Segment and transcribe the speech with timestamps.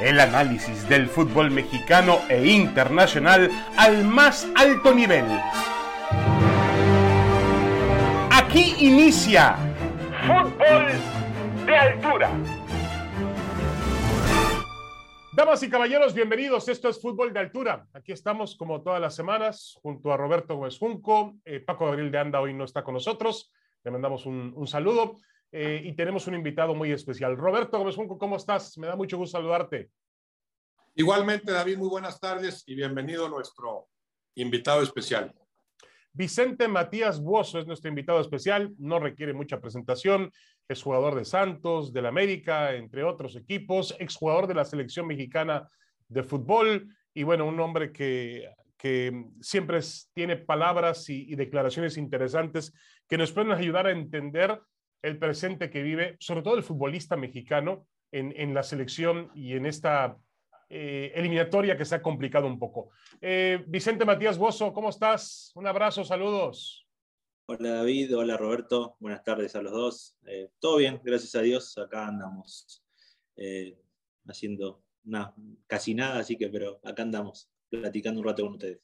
[0.00, 5.24] El análisis del fútbol mexicano e internacional al más alto nivel.
[8.30, 9.56] Aquí inicia
[10.26, 10.86] Fútbol
[11.64, 12.30] de Altura.
[15.32, 16.68] Damas y caballeros, bienvenidos.
[16.68, 17.86] Esto es Fútbol de Altura.
[17.94, 21.36] Aquí estamos como todas las semanas junto a Roberto Gómez Junco.
[21.46, 23.50] Eh, Paco Gabriel de Anda hoy no está con nosotros.
[23.82, 25.16] Le mandamos un, un saludo.
[25.52, 27.36] Eh, y tenemos un invitado muy especial.
[27.36, 28.76] Roberto Gómez Junco, ¿cómo estás?
[28.78, 29.90] Me da mucho gusto saludarte.
[30.94, 33.88] Igualmente, David, muy buenas tardes y bienvenido a nuestro
[34.34, 35.34] invitado especial.
[36.12, 40.32] Vicente Matías Buoso es nuestro invitado especial, no requiere mucha presentación,
[40.66, 45.68] es jugador de Santos, del América, entre otros equipos, exjugador de la selección mexicana
[46.08, 49.80] de fútbol y bueno, un hombre que, que siempre
[50.14, 52.72] tiene palabras y, y declaraciones interesantes
[53.06, 54.58] que nos pueden ayudar a entender
[55.06, 60.16] el presente que vive, sobre todo el futbolista mexicano en, la selección y en esta
[60.68, 62.90] eh, eliminatoria que se ha complicado un poco.
[63.20, 65.52] Eh, Vicente Matías Bozo, ¿cómo estás?
[65.54, 66.86] Un abrazo, saludos.
[67.48, 70.16] Hola David, hola Roberto, buenas tardes a los dos.
[70.26, 72.82] Eh, Todo bien, gracias a Dios, acá andamos
[74.26, 75.34] haciendo nada,
[75.66, 78.80] casi nada, así que, pero acá andamos platicando un rato con ustedes.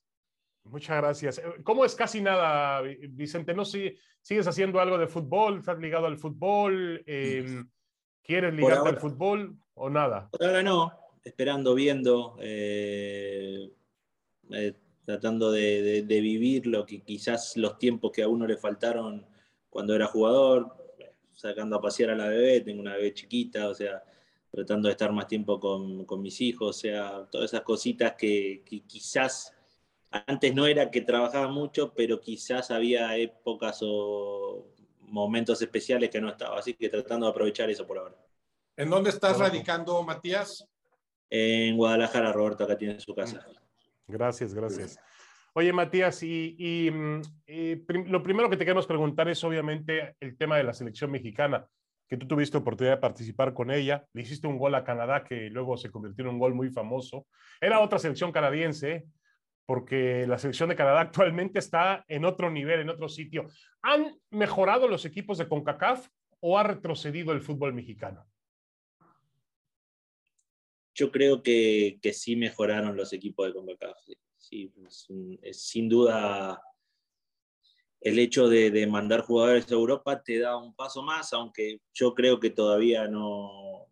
[0.64, 1.38] Muchas gracias.
[1.38, 3.54] Eh, ¿Cómo es casi nada, Vicente?
[3.54, 5.58] ¿No si, sigues haciendo algo de fútbol?
[5.58, 7.02] ¿Estás ligado al fútbol?
[7.06, 7.64] Eh,
[8.22, 10.28] ¿Quieres ligarte ahora, al fútbol o nada?
[10.30, 10.92] Por ahora no,
[11.24, 13.70] esperando, viendo, eh,
[14.50, 18.56] eh, tratando de, de, de, vivir lo que quizás los tiempos que a uno le
[18.56, 19.26] faltaron
[19.68, 20.82] cuando era jugador,
[21.32, 24.02] sacando a pasear a la bebé, tengo una bebé chiquita, o sea,
[24.50, 28.62] tratando de estar más tiempo con, con mis hijos, o sea, todas esas cositas que,
[28.64, 29.56] que quizás
[30.12, 34.68] antes no era que trabajaba mucho, pero quizás había épocas o
[35.00, 38.16] momentos especiales que no estaba, así que tratando de aprovechar eso por ahora.
[38.76, 40.66] ¿En dónde estás radicando, Matías?
[41.28, 43.46] En Guadalajara, Roberto, acá tiene su casa.
[44.06, 44.98] Gracias, gracias.
[45.54, 46.90] Oye, Matías, y, y,
[47.46, 51.10] y prim lo primero que te queremos preguntar es obviamente el tema de la selección
[51.10, 51.66] mexicana,
[52.08, 55.50] que tú tuviste oportunidad de participar con ella, le hiciste un gol a Canadá que
[55.50, 57.26] luego se convirtió en un gol muy famoso.
[57.60, 59.04] Era otra selección canadiense, ¿eh?
[59.66, 63.48] Porque la selección de Canadá actualmente está en otro nivel, en otro sitio.
[63.82, 66.08] ¿Han mejorado los equipos de CONCACAF
[66.40, 68.26] o ha retrocedido el fútbol mexicano?
[70.94, 73.98] Yo creo que, sí mejoraron los equipos de CONCACAF.
[74.36, 74.72] Sí,
[75.52, 76.60] sin duda
[78.02, 82.40] el hecho de, mandar jugadores a Europa te da un paso más, aunque yo creo
[82.40, 83.86] que todavía no,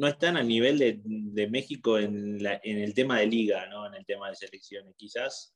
[0.00, 3.86] no están al nivel de, México en, el tema de liga, ¿no?
[3.86, 4.94] en el tema de selecciones.
[4.96, 5.54] Quizás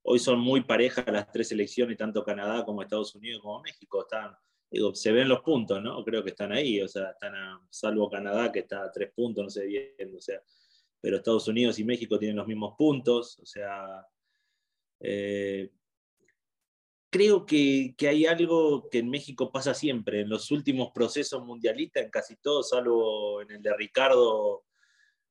[0.00, 4.00] hoy son muy parejas las tres selecciones, tanto Canadá como Estados Unidos como México.
[4.00, 4.34] Están,
[4.70, 6.02] digo, se ven los puntos, ¿no?
[6.06, 9.44] Creo que están ahí, o sea, están a, salvo Canadá que está a tres puntos,
[9.44, 10.40] no sé bien, o sea,
[10.98, 14.06] pero Estados Unidos y México tienen los mismos puntos, o sea,
[15.00, 15.70] eh,
[17.12, 22.04] creo que, que, hay algo que en México pasa siempre, en los últimos procesos mundialistas,
[22.04, 24.64] en casi todos, salvo en el de Ricardo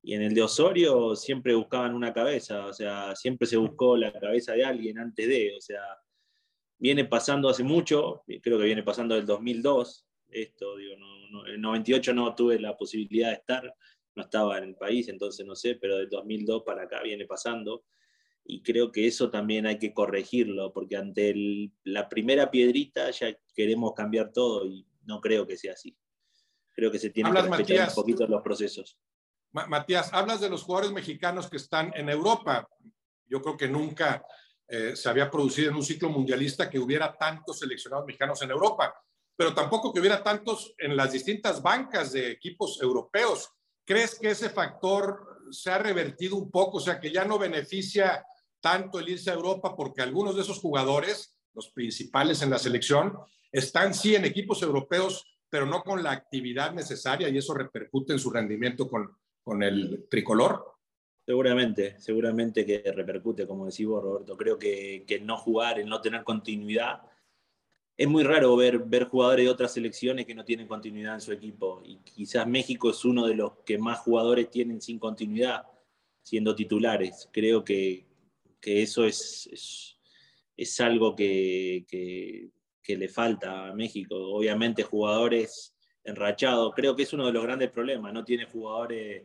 [0.03, 4.13] y en el de Osorio, siempre buscaban una cabeza, o sea, siempre se buscó la
[4.13, 5.81] cabeza de alguien antes de, o sea,
[6.77, 12.13] viene pasando hace mucho, creo que viene pasando del 2002, esto, digo, en el 98
[12.13, 13.75] no tuve la posibilidad de estar,
[14.13, 17.85] no estaba en el país, entonces no sé, pero del 2002 para acá viene pasando
[18.45, 23.35] y creo que eso también hay que corregirlo, porque ante el, la primera piedrita ya
[23.55, 25.97] queremos cambiar todo y no creo que sea así.
[26.73, 28.97] Creo que se tiene que respetar Matías, un poquito los procesos.
[29.51, 32.67] Matías, hablas de los jugadores mexicanos que están en Europa.
[33.27, 34.25] Yo creo que nunca
[34.67, 38.93] eh, se había producido en un ciclo mundialista que hubiera tantos seleccionados mexicanos en Europa,
[39.35, 43.49] pero tampoco que hubiera tantos en las distintas bancas de equipos europeos.
[43.85, 48.25] ¿Crees que ese factor se ha revertido un poco, o sea, que ya no beneficia
[48.61, 53.17] tanto el irse a Europa porque algunos de esos jugadores, los principales en la selección,
[53.51, 58.19] están sí en equipos europeos, pero no con la actividad necesaria y eso repercute en
[58.19, 60.65] su rendimiento con, con el tricolor?
[61.25, 64.37] Seguramente, seguramente que repercute, como decís vos, Roberto.
[64.37, 67.01] Creo que, que no jugar, el no tener continuidad,
[67.97, 71.31] es muy raro ver, ver jugadores de otras selecciones que no tienen continuidad en su
[71.31, 71.81] equipo.
[71.85, 75.67] Y quizás México es uno de los que más jugadores tienen sin continuidad,
[76.23, 77.29] siendo titulares.
[77.31, 78.07] Creo que,
[78.61, 79.97] que eso es, es,
[80.55, 82.51] es algo que, que,
[82.97, 84.15] le falta a México.
[84.17, 85.73] Obviamente jugadores
[86.03, 89.23] enrachados, creo que es uno de los grandes problemas, no tiene jugadores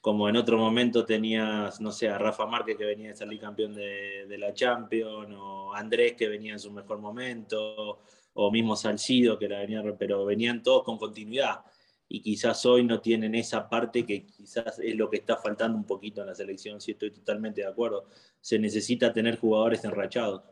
[0.00, 3.74] como en otro momento tenías, no sé, a Rafa Márquez que venía de salir campeón
[3.74, 8.00] de, de la Champions, o Andrés que venía en su mejor momento,
[8.34, 11.60] o mismo Salcido que la venía, pero venían todos con continuidad.
[12.08, 15.84] Y quizás hoy no tienen esa parte que quizás es lo que está faltando un
[15.84, 18.08] poquito en la selección, si estoy totalmente de acuerdo.
[18.40, 20.42] Se necesita tener jugadores enrachados.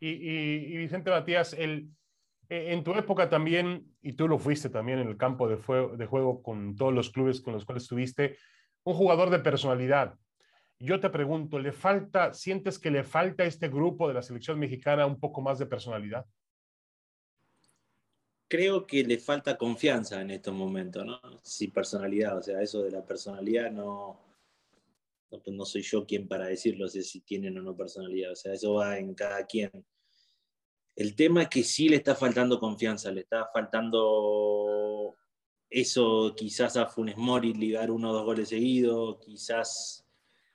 [0.00, 1.88] Y, Vicente Matías, el,
[2.48, 5.56] eh, en tu época también, y tú lo fuiste también en el campo de,
[5.96, 8.36] de juego con todos los clubes con los cuales estuviste,
[8.82, 10.14] un jugador de personalidad.
[10.78, 14.58] Yo te pregunto, ¿le falta, sientes que le falta a este grupo de la selección
[14.58, 16.26] mexicana un poco más de personalidad?
[18.48, 21.20] Creo que le falta confianza en estos momentos, ¿no?
[21.42, 24.20] Sí, personalidad, o sea, eso de la personalidad no,
[25.30, 28.52] no, pues soy yo quien para decirlo, sé si tienen o no personalidad, o sea,
[28.52, 29.70] eso va en cada quien.
[30.94, 35.16] El tema es que sí le está faltando confianza, le está faltando
[35.68, 40.06] eso quizás a Funes Mori ligar uno o dos goles seguidos, quizás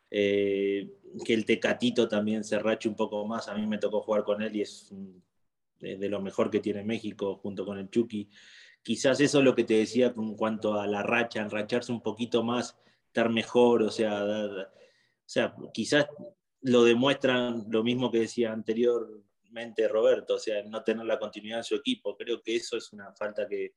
[0.09, 0.89] eh,
[1.25, 4.41] que el Tecatito también se rache un poco más, a mí me tocó jugar con
[4.41, 5.21] él y es un
[5.81, 8.29] de, lo mejor que tiene México junto con el Chucky.
[8.81, 12.43] Quizás eso es lo que te decía en cuanto a la racha, enracharse un poquito
[12.43, 14.67] más, estar mejor, o sea, o
[15.25, 16.07] sea, quizás
[16.61, 21.63] lo demuestran lo mismo que decía anteriormente Roberto, o sea, no tener la continuidad en
[21.63, 22.15] su equipo.
[22.15, 23.73] Creo que eso es una falta que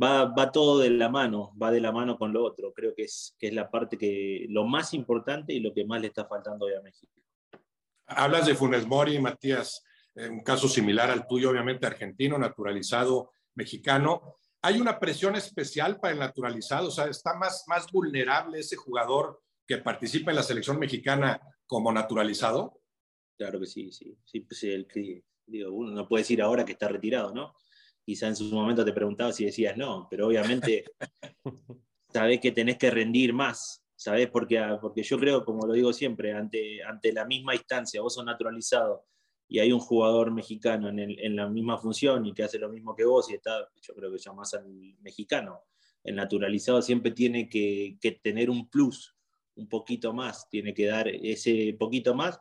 [0.00, 2.72] va, va todo de la mano, va de la mano con lo otro.
[2.72, 6.00] Creo que es, que es la parte que lo más importante y lo que más
[6.00, 7.12] le está faltando hoy a México.
[8.06, 9.84] Hablas de Funes Mori, Matías
[10.30, 14.36] un caso similar al tuyo, obviamente argentino, naturalizado mexicano.
[14.62, 16.88] ¿Hay una presión especial para el naturalizado?
[16.88, 21.92] O sea, ¿está más, más vulnerable ese jugador que participa en la selección mexicana como
[21.92, 22.80] naturalizado?
[23.36, 24.18] Claro que sí, sí.
[24.24, 24.88] sí pues el,
[25.46, 27.54] digo, uno no puede decir ahora que está retirado, ¿no?
[28.04, 30.84] Quizá en su momento te preguntaba si decías no, pero obviamente
[32.12, 34.28] sabes que tenés que rendir más, ¿sabes?
[34.30, 38.24] Porque, porque yo creo, como lo digo siempre, ante, ante la misma instancia, vos sos
[38.24, 39.04] naturalizado
[39.48, 43.06] y hay un jugador mexicano en, la misma función y que hace lo mismo que
[43.06, 44.68] vos y está, yo creo que llamás al
[45.00, 45.62] mexicano,
[46.04, 49.16] el naturalizado siempre tiene que, tener un plus,
[49.56, 52.38] un poquito más, tiene que dar ese poquito más,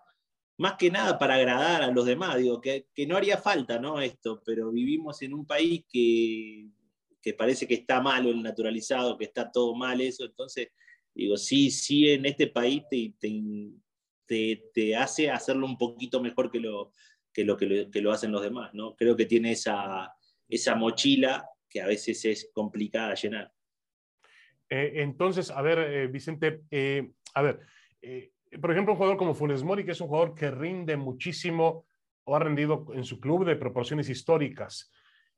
[0.58, 4.02] más que nada para agradar a los demás, digo, que, no haría falta, ¿no?
[4.02, 6.68] Esto, pero vivimos en un país que,
[7.22, 10.70] que parece que está malo el naturalizado, que está todo mal eso, entonces,
[11.14, 13.30] digo, sí, sí, en este país te, te
[14.28, 16.92] te, hace hacerlo un poquito mejor que lo
[17.34, 18.74] que, lo, que, lo, hacen los demás.
[18.74, 18.96] ¿no?
[18.96, 20.12] Creo que tiene esa,
[20.50, 23.52] esa mochila que a veces es complicada llenar.
[24.70, 27.60] Eh, entonces, a ver, eh, Vicente, eh, a ver,
[28.62, 31.86] por ejemplo, un jugador como Funes Mori, que es un jugador que rinde muchísimo
[32.24, 34.92] o ha rendido en su club de proporciones históricas.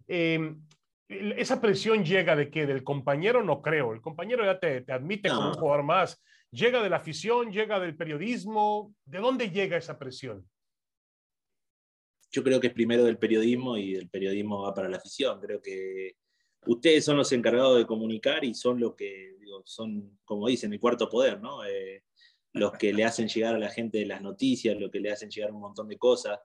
[0.07, 2.65] esa presión llega de qué?
[2.65, 3.93] Del compañero, no creo.
[3.93, 6.23] El compañero ya te, admite como un jugador más.
[6.51, 7.51] ¿Llega de la afición?
[7.51, 8.95] ¿Llega del periodismo?
[9.05, 10.49] ¿De dónde llega esa presión?
[12.31, 15.39] Yo creo que es primero del periodismo y el periodismo va para la afición.
[15.39, 16.15] Creo que
[16.65, 19.35] ustedes son los encargados de comunicar y son los que,
[19.65, 21.63] son, como dicen, el cuarto poder, ¿no?
[21.65, 22.03] Eh,
[22.53, 25.51] los que le hacen llegar a la gente las noticias, los que le hacen llegar
[25.51, 26.39] un montón de cosas.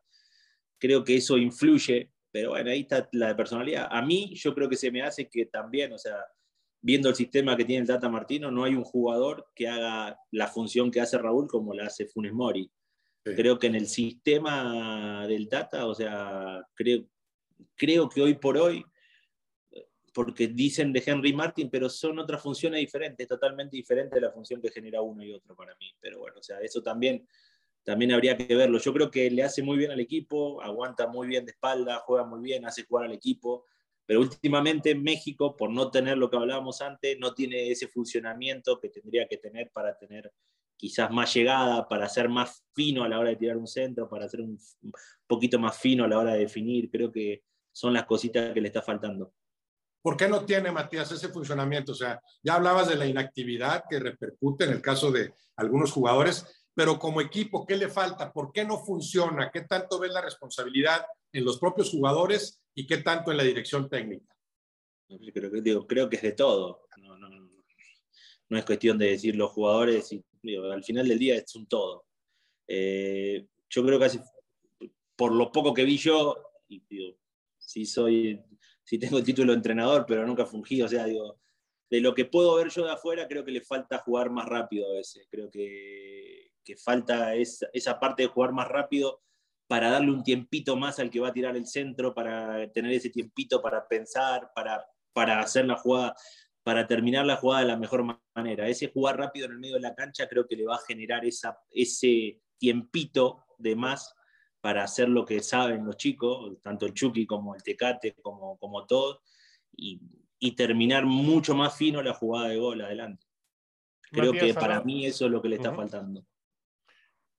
[0.79, 3.89] Creo que eso influye, pero bueno, ahí está la personalidad.
[3.91, 6.17] A mí yo creo que se me hace que también, o sea,
[6.85, 10.49] viendo el sistema que tiene el Tata Martino, no hay un jugador que haga la
[10.49, 12.71] función que hace Raúl como la hace Funes Mori.
[13.23, 17.07] Creo que en el sistema del Tata, o sea, creo,
[17.75, 18.85] creo que hoy por hoy,
[20.13, 24.61] porque dicen de Henry Martin, pero son otras funciones diferentes, totalmente diferentes de la función
[24.61, 25.91] que genera uno y otro para mí.
[25.99, 27.26] Pero bueno, o sea, eso también,
[27.83, 28.79] también habría que verlo.
[28.79, 32.26] Yo creo que le hace muy bien al equipo, aguanta muy bien de espalda, juega
[32.26, 33.64] muy bien, hace jugar al equipo
[34.06, 38.90] pero últimamente México, por no tener lo que hablábamos antes, no tiene ese funcionamiento que
[38.90, 40.30] tendría que tener para tener
[40.76, 44.28] quizás más llegada, para ser más fino a la hora de tirar un centro, para
[44.28, 44.58] ser un
[45.26, 46.90] poquito más fino a la hora de definir.
[46.90, 47.42] Creo que
[47.73, 49.32] son las cositas que le está faltando.
[50.02, 51.92] ¿Por qué no tiene, Matías, ese funcionamiento?
[51.92, 56.66] O sea, ya hablabas de la inactividad que repercute en el caso de algunos jugadores,
[56.75, 58.30] pero como equipo, ¿qué le falta?
[58.30, 59.50] ¿Por qué no funciona?
[59.50, 63.88] ¿Qué tanto ves la responsabilidad en los propios jugadores y qué tanto en la dirección
[63.91, 64.35] técnica?
[65.33, 65.50] Creo
[66.09, 66.88] que, es de todo.
[68.49, 70.11] No, es cuestión de decir los jugadores,
[70.73, 72.07] al final del día es un todo.
[72.69, 74.07] Eh, yo creo que
[75.17, 76.37] por lo poco que vi yo,
[76.69, 76.83] y
[77.59, 78.41] si soy,
[78.85, 82.55] si tengo el título de entrenador, pero nunca fungí, o sea, de lo que puedo
[82.55, 85.26] ver yo de afuera, creo que le falta jugar más rápido a veces.
[85.31, 86.50] Creo que,
[86.83, 89.21] falta esa parte de jugar más rápido
[89.66, 93.11] para darle un tiempito más al que va a tirar el centro, para tener ese
[93.11, 96.14] tiempito para pensar, para, para hacer la jugada,
[96.62, 98.04] para terminar la jugada de la mejor
[98.35, 98.68] manera.
[98.68, 101.25] Ese jugar rápido en el medio de la cancha creo que le va a generar
[101.25, 104.14] esa, ese tiempito de más
[104.61, 108.87] para hacer lo que saben los chicos, tanto el Chucky como el Tecate, como, como
[108.87, 109.21] todos,
[109.76, 110.00] y,
[110.38, 113.26] y terminar mucho más fino la jugada de gol adelante.
[114.11, 116.25] Creo que para mí eso es lo que le está faltando.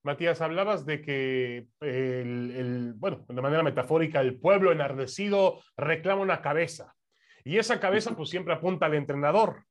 [0.06, 6.94] Matías, hablabas de que, el, bueno, de manera metafórica, el pueblo enardecido reclama una cabeza.
[7.44, 9.64] Y esa cabeza pues siempre apunta al entrenador.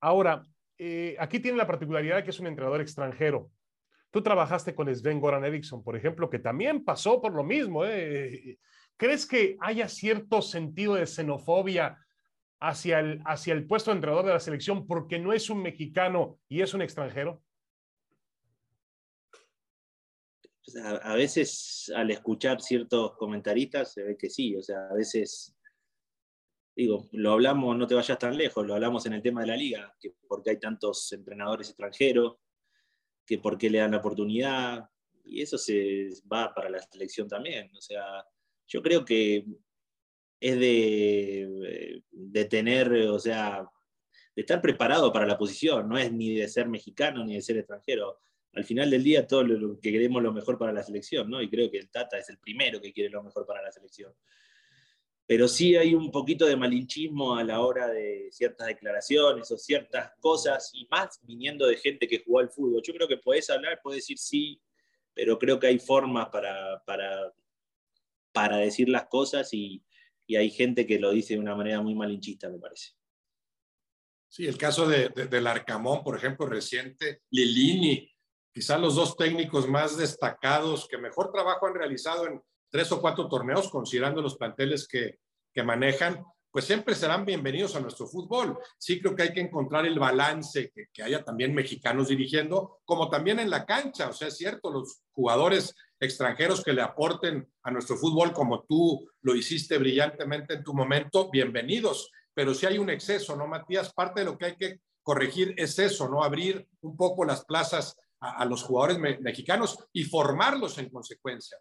[0.00, 0.42] Ahora,
[0.78, 3.50] eh, aquí tiene la particularidad de que es un entrenador extranjero.
[4.10, 7.84] Tú trabajaste con Sven Goran Eriksson, por ejemplo, que también pasó por lo mismo.
[7.84, 8.58] ¿eh?
[8.96, 11.98] ¿Crees que haya cierto sentido de xenofobia
[12.60, 16.38] hacia el, hacia el puesto de entrenador de la selección porque no es un mexicano
[16.48, 17.42] y es un extranjero?
[20.76, 25.56] A, veces al escuchar ciertos comentaristas se ve que sí, o sea, a veces,
[26.76, 29.56] digo, lo hablamos, no te vayas tan lejos, lo hablamos en el tema de la
[29.56, 32.36] liga, que porque hay tantos entrenadores extranjeros,
[33.26, 34.88] que por qué le dan la oportunidad,
[35.24, 38.24] y eso se va para la selección también, o sea,
[38.66, 39.44] yo creo que
[40.40, 43.68] es de, de tener, o sea,
[44.34, 47.56] de estar preparado para la posición, no es ni de ser mexicano ni de ser
[47.56, 48.20] extranjero
[48.54, 51.40] al final del día todos lo que queremos lo mejor para la selección, ¿no?
[51.40, 54.12] Y creo que el Tata es el primero que quiere lo mejor para la selección.
[55.26, 60.12] Pero sí hay un poquito de malinchismo a la hora de ciertas declaraciones o ciertas
[60.20, 62.82] cosas, y más viniendo de gente que jugó al fútbol.
[62.82, 64.60] Yo creo que puedes hablar, puedes decir sí,
[65.12, 67.32] pero creo que hay formas para, para,
[68.32, 69.84] para decir las cosas y,
[70.26, 72.92] y hay gente que lo dice de una manera muy malinchista, me parece.
[74.28, 78.10] Sí, el caso de, del Arcamón, por ejemplo, reciente, Lilini,
[78.58, 83.28] quizás los dos técnicos más destacados que mejor trabajo han realizado en tres o cuatro
[83.28, 85.20] torneos, considerando los planteles que,
[85.54, 88.58] que manejan, pues siempre serán bienvenidos a nuestro fútbol.
[88.76, 93.08] Sí creo que hay que encontrar el balance, que, que, haya también mexicanos dirigiendo, como
[93.08, 94.08] también en la cancha.
[94.08, 99.08] O sea, es cierto, los jugadores extranjeros que le aporten a nuestro fútbol, como tú
[99.20, 102.10] lo hiciste brillantemente en tu momento, bienvenidos.
[102.34, 103.94] Pero si hay un exceso, ¿no, Matías?
[103.94, 106.24] Parte de lo que hay que corregir es eso, ¿no?
[106.24, 111.58] Abrir un poco las plazas a, los jugadores mexicanos y formarlos en consecuencia.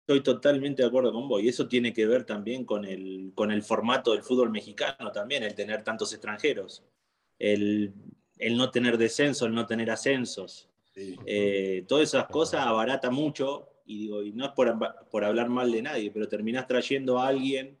[0.00, 3.50] Estoy totalmente de acuerdo con vos y eso tiene que ver también con el, con
[3.50, 6.84] el formato del fútbol mexicano también, el tener tantos extranjeros,
[7.38, 7.92] el,
[8.38, 10.68] el no tener descenso, el no tener ascensos.
[10.96, 14.76] Eh, todas esas cosas abarata mucho y, digo, y no es por,
[15.10, 17.78] por hablar mal de nadie, pero terminás trayendo a alguien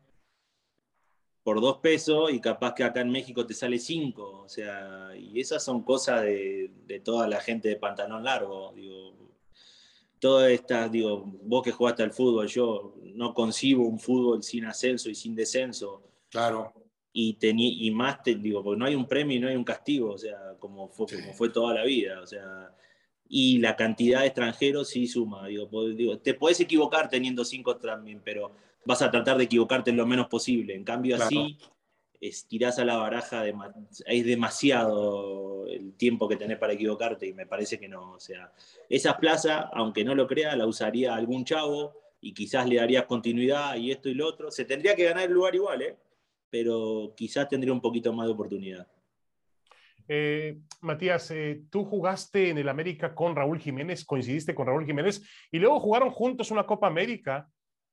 [1.50, 4.42] por dos pesos y capaz que acá en México te sale cinco.
[4.44, 6.70] O sea, y esas son cosas de,
[7.04, 8.72] toda la gente de pantalón largo.
[8.76, 9.16] Digo,
[10.20, 15.10] todas estas, digo, vos que jugaste al fútbol, yo no concibo un fútbol sin ascenso
[15.10, 16.04] y sin descenso.
[16.28, 16.72] Claro.
[17.12, 20.12] Y, y más, te, digo, porque no hay un premio y no hay un castigo,
[20.12, 22.20] o sea, como fue, como fue toda la vida.
[22.20, 22.72] O sea,
[23.28, 25.48] y la cantidad de extranjeros sí suma.
[25.48, 28.52] Digo, digo, te puedes equivocar teniendo cinco también, pero
[28.84, 30.74] vas a tratar de equivocarte lo menos posible.
[30.74, 31.58] En cambio, así
[32.20, 33.54] estirás a la baraja, de,
[34.06, 38.12] es demasiado el tiempo que tenés para equivocarte y me parece que no.
[38.12, 38.52] O sea,
[38.88, 43.76] esa plaza, aunque no lo crea, la usaría algún chavo y quizás le darías continuidad
[43.76, 44.50] y esto y lo otro.
[44.50, 45.96] Se tendría que ganar el lugar igual, ¿eh?
[46.50, 48.86] pero quizás tendría un poquito más de oportunidad.
[50.12, 55.22] Eh, Matías, eh, tú jugaste en el América con Raúl Jiménez, coincidiste con Raúl Jiménez
[55.52, 57.48] y luego jugaron juntos una Copa América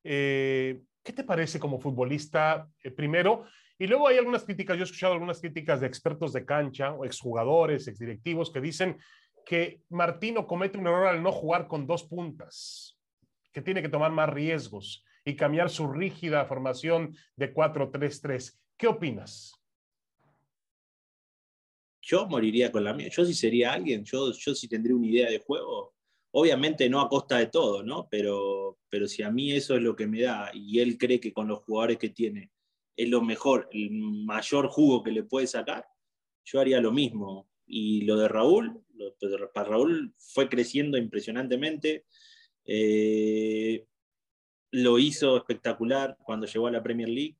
[0.09, 3.45] eh, ¿Qué te parece como futbolista eh, primero?
[3.77, 7.05] Y luego hay algunas críticas, yo he escuchado algunas críticas de expertos de cancha o
[7.05, 8.97] exjugadores, exdirectivos que dicen
[9.45, 12.97] que Martino comete un error al no jugar con dos puntas,
[13.51, 18.57] que tiene que tomar más riesgos y cambiar su rígida formación de 4-3-3.
[18.77, 19.53] ¿Qué opinas?
[22.01, 23.09] Yo moriría con la mía.
[23.09, 25.96] Yo si sería alguien, yo, yo si tendría una idea de juego,
[26.31, 28.07] Obviamente no a costa de todo, ¿no?
[28.09, 31.33] Pero, pero si a mí eso es lo que me da y él cree que
[31.33, 32.51] con los jugadores que tiene
[32.97, 35.85] es lo mejor, el mayor jugo que le puede sacar,
[36.43, 37.47] yo haría lo mismo.
[37.67, 38.83] Y lo de Raúl,
[39.53, 42.05] para Raúl fue creciendo impresionantemente.
[42.65, 43.85] Eh,
[44.71, 47.37] lo hizo espectacular cuando llegó a la Premier League.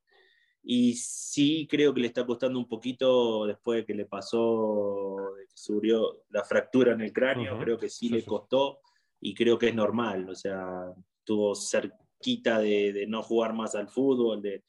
[0.70, 5.46] Y sí creo que le está costando un poquito después de que le pasó, de
[5.46, 8.82] que subió la fractura en el cráneo, creo que sí, le costó
[9.22, 10.94] y creo que es normal, o sea,
[11.24, 14.62] tuvo cerquita de, no jugar más al fútbol, de,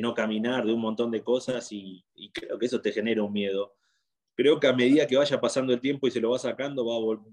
[0.00, 3.76] no caminar, de un montón de cosas y, creo que eso te genera un miedo.
[4.34, 6.84] Creo que a medida que vaya pasando el tiempo y se lo va sacando,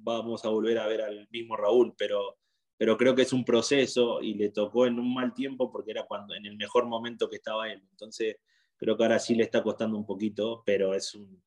[0.04, 2.38] vamos a volver a ver al mismo Raúl, pero
[2.78, 6.04] pero creo que es un proceso y le tocó en un mal tiempo porque era
[6.04, 7.82] cuando en el mejor momento que estaba él.
[7.92, 8.38] Entonces,
[8.76, 11.42] creo que ahora sí le está costando un poquito, pero es un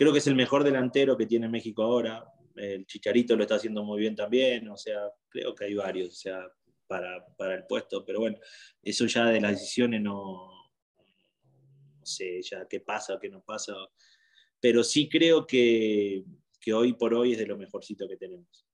[0.00, 2.24] creo que es el mejor delantero que tiene México ahora.
[2.56, 4.98] El Chicharito lo está haciendo muy bien también, o sea,
[5.28, 6.42] creo que hay varios, o sea,
[6.86, 8.38] para, para el puesto, pero bueno,
[8.82, 10.48] eso ya de las decisiones no
[11.98, 13.74] no sé ya qué pasa qué no pasa,
[14.58, 16.24] pero sí creo que,
[16.58, 18.66] que hoy por hoy es de lo mejorcito que tenemos.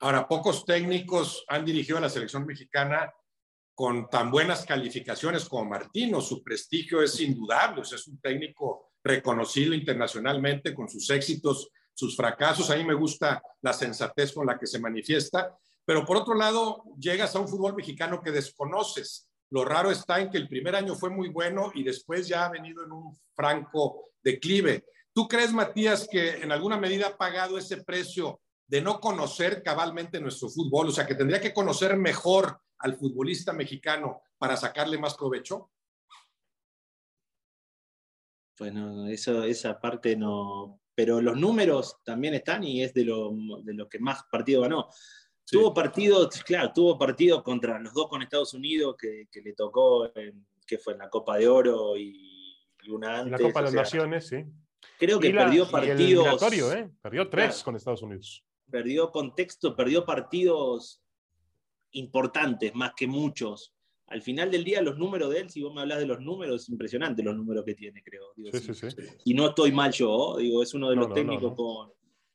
[0.00, 3.12] Ahora, pocos técnicos han dirigido a la selección mexicana
[3.74, 6.20] con tan buenas calificaciones como Martino.
[6.20, 12.70] Su prestigio es indudable, es un técnico reconocido internacionalmente con sus éxitos, sus fracasos.
[12.70, 16.84] A mí me gusta la sensatez con la que se manifiesta, pero por otro lado,
[16.96, 19.28] llegas a un fútbol mexicano que desconoces.
[19.50, 22.50] Lo raro está en que el primer año fue muy bueno y después ya ha
[22.50, 24.84] venido en un franco declive.
[25.12, 30.20] ¿Tú crees, Matías, que en alguna medida ha pagado ese precio de no conocer cabalmente
[30.20, 30.88] nuestro fútbol?
[30.88, 35.70] O sea, que tendría que conocer mejor al futbolista mexicano para sacarle más provecho.
[38.58, 40.80] Bueno, eso, esa parte no.
[40.94, 43.32] Pero los números también están y es de lo,
[43.62, 44.88] de que más partido ganó.
[45.50, 50.46] Tuvo partidos, claro, tuvo partidos contra los dos con Estados Unidos que, le tocó, en,
[50.66, 52.34] que fue en la Copa de Oro y,
[52.88, 53.32] una antes.
[53.32, 54.44] la Copa de las Naciones, sí.
[54.98, 56.74] Creo que perdió partidos.
[56.74, 56.90] ¿eh?
[57.00, 61.02] Perdió tres con Estados Unidos perdió contexto, perdió partidos
[61.92, 63.74] importantes, más que muchos.
[64.06, 66.62] Al final del día, los números de él, si vos me hablas de los números,
[66.62, 68.24] es impresionante los números que tiene, creo.
[69.24, 71.54] Y no estoy mal yo, digo, es uno de los técnicos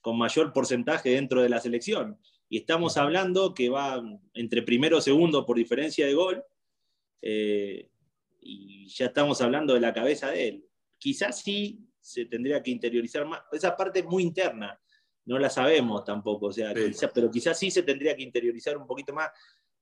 [0.02, 2.20] Con, mayor porcentaje dentro de la selección.
[2.50, 6.44] Y estamos hablando que va entre primero y segundo por diferencia de gol.
[7.22, 7.90] Eh,
[8.42, 10.66] y ya estamos hablando de la cabeza de él.
[11.00, 13.42] Quizás sí se tendría que interiorizar más.
[13.52, 14.78] Esa parte es muy interna
[15.26, 16.74] no la sabemos tampoco, o sea,
[17.14, 19.30] pero quizás sí se tendría que interiorizar un poquito más.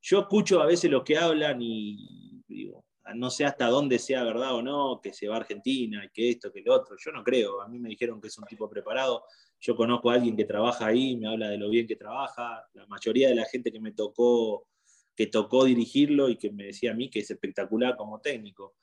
[0.00, 2.84] Yo escucho a veces los que hablan y digo,
[3.14, 6.30] no sé hasta dónde sea verdad o no, que se va a Argentina, y que
[6.30, 6.96] esto, que lo otro.
[6.98, 7.60] Yo no creo.
[7.60, 9.24] A mí me dijeron que es un tipo preparado.
[9.60, 12.64] Yo conozco a alguien que trabaja ahí, me habla de lo bien que trabaja.
[12.74, 14.68] La mayoría de la gente que me tocó,
[15.14, 18.74] que tocó dirigirlo y que me decía a mí que es espectacular como técnico.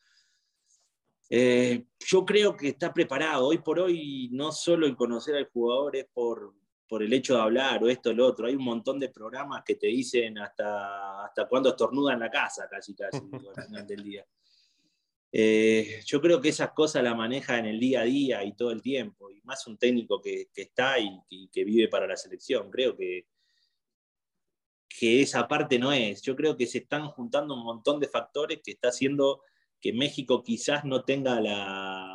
[1.30, 3.48] Eh, yo creo que está preparado.
[3.48, 6.54] Hoy por hoy, no solo el conocer al jugador es por,
[6.90, 8.48] por el hecho de hablar o esto o lo otro.
[8.48, 12.68] Hay un montón de programas que te dicen hasta, hasta cuándo estornuda en la casa,
[12.68, 13.20] casi, casi,
[13.56, 14.26] al final del día.
[15.32, 18.72] Eh, yo creo que esas cosas las maneja en el día a día y todo
[18.72, 22.72] el tiempo, y más un técnico que, está y, que vive para la selección.
[22.72, 23.28] Creo que,
[24.90, 26.24] que esa parte no es.
[26.24, 29.44] Yo creo que se están juntando un montón de factores que está haciendo
[29.80, 32.09] que México quizás no tenga la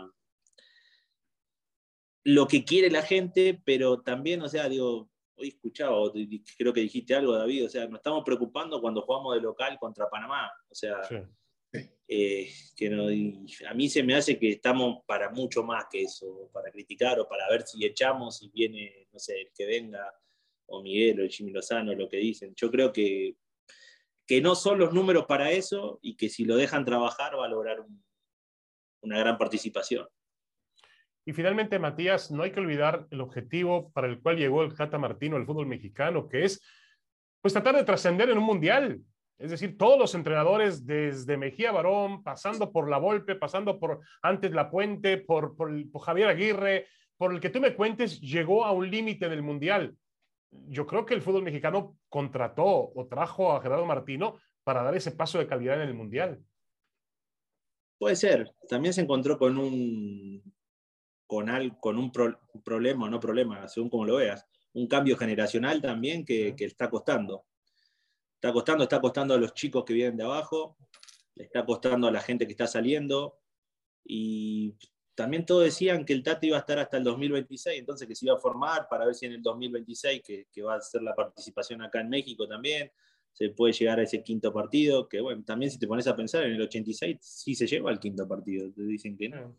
[2.24, 5.96] lo que quiere la gente, pero también, o sea, digo, hoy escuchaba,
[6.58, 10.08] creo que dijiste algo, David, o sea, nos estamos preocupando cuando jugamos de local contra
[10.08, 10.96] Panamá, o sea,
[12.08, 16.50] eh, que no, a mí se me hace que estamos para mucho más que eso,
[16.52, 20.12] para criticar o para ver si echamos, si viene, no sé, el que venga,
[20.66, 22.54] o Miguel o Jimmy Lozano, lo que dicen.
[22.56, 23.36] Yo creo que
[24.26, 27.48] que no son los números para eso y que si lo dejan trabajar va a
[27.48, 27.84] lograr
[29.02, 30.08] una gran participación.
[31.24, 34.98] Y finalmente, Matías, no hay que olvidar el objetivo para el cual llegó el Jata
[34.98, 36.62] Martino al fútbol mexicano, que es
[37.40, 39.00] pues tratar de trascender en un mundial.
[39.38, 44.52] Es decir, todos los entrenadores, desde Mejía Barón, pasando por La Volpe, pasando por antes
[44.52, 48.90] La Puente, por, por Javier Aguirre, por el que tú me cuentes, llegó a un
[48.90, 49.96] límite del mundial
[50.68, 55.12] yo creo que el fútbol mexicano contrató o trajo a Gerardo Martino para dar ese
[55.12, 56.42] paso de calidad en el Mundial.
[57.98, 58.50] Puede ser.
[58.68, 60.42] También se encontró con un,
[61.34, 62.12] con, con un,
[62.62, 67.44] problema, no problema, según como lo veas, un cambio generacional también que, que, está costando.
[68.34, 70.76] Está costando, está costando a los chicos que vienen de abajo,
[71.34, 73.38] le está costando a la gente que está saliendo
[74.04, 74.74] y
[75.14, 78.26] también todos decían que el Tati iba a estar hasta el 2026, entonces que se
[78.26, 81.14] iba a formar para ver si en el 2026, que, que, va a ser la
[81.14, 82.90] participación acá en México también,
[83.32, 86.44] se puede llegar a ese quinto partido, que bueno, también si te pones a pensar,
[86.44, 89.56] en el 86 sí se lleva al quinto partido, te dicen que no.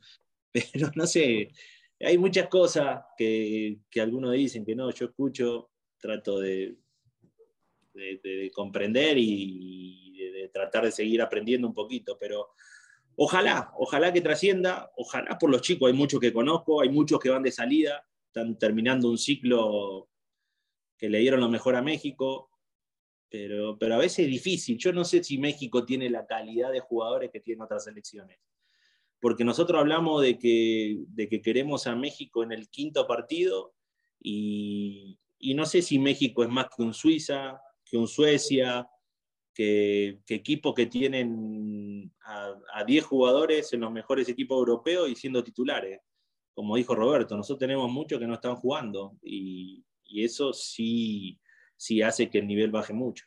[0.74, 1.50] Pero no sé,
[2.00, 6.78] hay muchas cosas que, que algunos dicen que no, yo escucho, trato de,
[7.94, 12.52] de, comprender y de tratar de seguir aprendiendo un poquito, pero
[13.18, 17.30] Ojalá, ojalá que trascienda, ojalá por los chicos, hay muchos que conozco, hay muchos que
[17.30, 20.10] van de salida, están terminando un ciclo
[20.98, 22.50] que le dieron lo mejor a México,
[23.30, 24.78] pero, pero a veces es difícil.
[24.78, 28.38] Yo no sé si México tiene la calidad de jugadores que tienen otras selecciones,
[29.26, 33.74] porque nosotros hablamos de que, de que queremos a México en el quinto partido
[34.22, 38.88] y, y no sé si México es más que un Suiza, que un Suecia,
[39.52, 46.02] que, equipos que tienen a 10 jugadores en los mejores equipos europeos y siendo titulares.
[46.54, 51.40] Como dijo Roberto, nosotros tenemos muchos que no están jugando y, eso sí,
[51.76, 53.26] sí hace que el nivel baje mucho.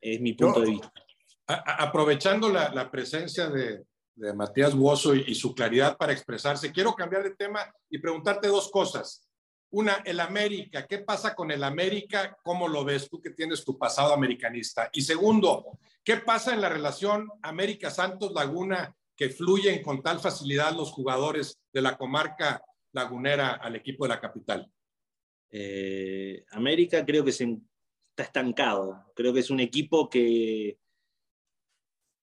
[0.00, 0.92] Es mi punto de vista.
[1.46, 6.72] aprovechando la, presencia de, de Matías Buoso y, su claridad para expresarse.
[6.72, 9.28] Quiero cambiar de tema y preguntarte dos cosas.
[9.70, 10.86] Una, el América.
[10.86, 12.36] ¿Qué pasa con el América?
[12.42, 14.90] ¿Cómo lo ves tú que tienes tu pasado americanista?
[14.92, 20.90] Y segundo, ¿qué pasa en la relación América-Santos Laguna que fluyen con tal facilidad los
[20.90, 24.70] jugadores de la comarca lagunera al equipo de la capital?
[25.50, 27.44] Eh, América creo que se
[28.10, 29.12] está estancado.
[29.14, 30.78] Creo que es un equipo que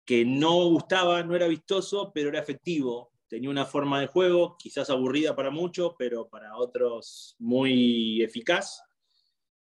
[0.10, 3.12] que no gustaba, no era vistoso, pero era efectivo.
[3.28, 8.82] Tenía una forma de juego, quizás aburrida para muchos, pero para otros muy eficaz.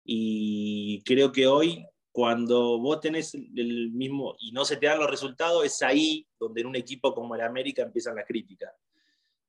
[0.04, 5.10] Y creo que hoy, cuando vos tenés el mismo y no se te dan los
[5.10, 8.72] resultados, es ahí donde en un equipo como el América empiezan las críticas.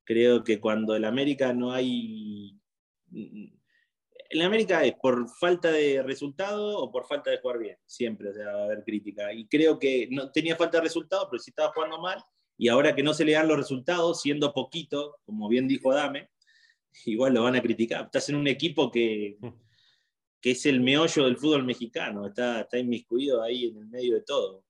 [0.04, 2.58] Creo que cuando el América no hay
[4.30, 8.44] en América es por falta de resultado o por falta de jugar bien, siempre, o
[8.44, 9.32] va a haber crítica.
[9.32, 12.22] Y creo que no tenía falta de resultado, pero sí estaba jugando mal.
[12.56, 16.30] Y ahora que no se le dan los resultados, siendo poquito, como bien dijo Adame,
[17.06, 18.04] igual lo van a criticar.
[18.04, 19.38] Estás en un equipo que,
[20.40, 24.22] que es el meollo del fútbol mexicano, está, está inmiscuido ahí en el medio de
[24.22, 24.64] todo.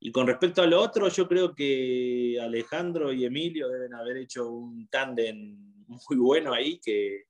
[0.00, 4.48] Y con respecto a lo otro, yo creo que Alejandro y Emilio deben haber hecho
[4.50, 5.56] un tándem
[5.86, 7.26] muy bueno ahí, que,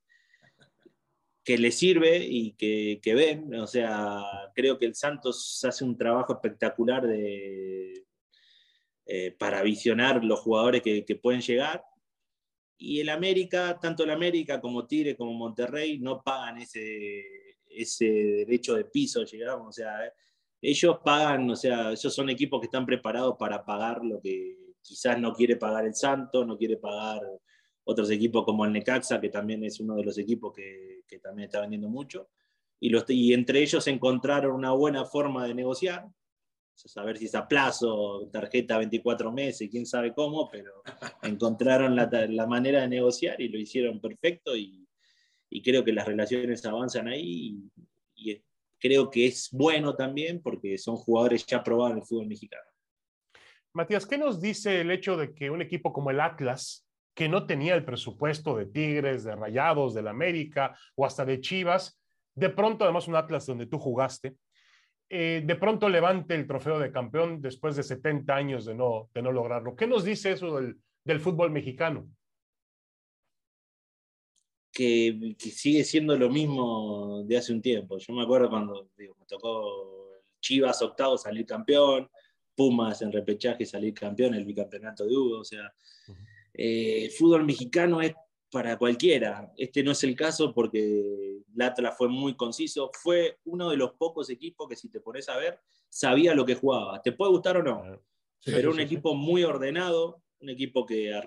[1.44, 3.54] que le sirve y que, que, ven.
[3.56, 4.22] O sea,
[4.54, 8.06] creo que el Santos hace un trabajo espectacular de,
[9.06, 11.84] eh, para visionar los jugadores que, que, pueden llegar.
[12.78, 17.22] Y el América, tanto el América como Tigre como Monterrey, no pagan ese,
[17.66, 19.68] ese derecho de piso, llegamos.
[19.68, 20.12] O sea,
[20.62, 25.20] ellos pagan, o sea, ellos son equipos que están preparados para pagar lo que quizás
[25.20, 27.20] no quiere pagar el Santos, no quiere pagar
[27.84, 31.46] otros equipos como el Necaxa, que también es uno de los equipos que, que también
[31.46, 32.28] está vendiendo mucho,
[32.80, 36.06] y, los, y entre ellos encontraron una buena forma de negociar,
[36.74, 40.82] saber si es a plazo, tarjeta 24 meses, quién sabe cómo, pero
[41.22, 44.86] encontraron la, la manera de negociar y lo hicieron perfecto y,
[45.50, 47.70] y creo que las relaciones avanzan ahí
[48.16, 48.44] y, y,
[48.78, 52.68] creo que es bueno también porque son jugadores ya probados en el fútbol mexicano.
[53.72, 56.83] Matías, ¿qué nos dice el hecho de que un equipo como el Atlas
[57.14, 62.00] que no tenía el presupuesto de Tigres, de Rayados, del América o hasta de Chivas,
[62.34, 64.36] de pronto además un Atlas donde tú jugaste,
[65.08, 69.22] eh, de pronto levante el trofeo de campeón después de 70 años de no, de
[69.22, 69.76] no lograrlo.
[69.76, 72.08] ¿Qué nos dice eso del, del fútbol mexicano?
[74.72, 77.96] Que, que, sigue siendo lo mismo de hace un tiempo.
[77.98, 82.10] Yo me acuerdo cuando digo, me tocó Chivas octavo salir campeón,
[82.56, 85.72] Pumas en repechaje salir campeón, el bicampeonato de Hugo, o sea,
[86.08, 88.14] uh -huh eh, fútbol mexicano es
[88.50, 89.52] para cualquiera.
[89.56, 92.90] Este no es el caso porque el Atlas fue muy conciso.
[93.02, 96.54] Fue uno de los pocos equipos que si te pones a ver, sabía lo que
[96.54, 97.02] jugaba.
[97.02, 97.82] ¿Te puede gustar o no?
[98.38, 99.16] Sí, Pero un sí, equipo sí.
[99.16, 101.20] muy ordenado, un equipo que,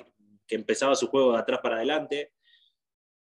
[0.48, 2.32] que empezaba su juego de atrás para adelante,